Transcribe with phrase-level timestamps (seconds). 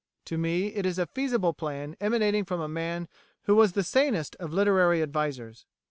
[0.25, 3.07] To me it is a feasible plan emanating from a man
[3.43, 5.67] who was the sanest of literary advisers.